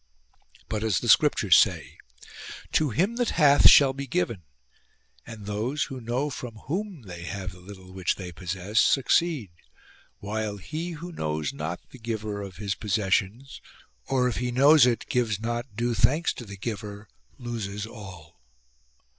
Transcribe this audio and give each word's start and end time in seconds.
But 0.67 0.83
as 0.83 0.99
the 0.99 1.07
scriptures 1.07 1.55
say:" 1.55 1.97
To 2.71 2.89
him 2.89 3.17
that 3.17 3.29
hath 3.37 3.69
shall 3.69 3.93
be 3.93 4.07
given"; 4.07 4.41
and 5.27 5.45
those, 5.45 5.83
who 5.83 6.01
know 6.01 6.31
from 6.31 6.55
whom 6.65 7.03
they 7.03 7.21
have 7.25 7.51
the 7.51 7.59
little 7.59 7.93
which 7.93 8.15
they 8.15 8.31
possess, 8.31 8.79
succeed; 8.79 9.51
while 10.17 10.57
he 10.57 10.93
who 10.93 11.11
knows 11.11 11.53
not 11.53 11.81
the 11.91 11.99
giver 11.99 12.41
of 12.41 12.57
his 12.57 12.73
possessions, 12.73 13.61
or, 14.07 14.27
if 14.27 14.37
he 14.37 14.49
knows 14.49 14.87
it, 14.87 15.05
gives 15.07 15.39
not 15.39 15.75
due 15.75 15.93
thanks 15.93 16.33
to 16.33 16.45
the 16.45 16.57
Giver, 16.57 17.07
loses 17.37 17.85
all. 17.85 18.41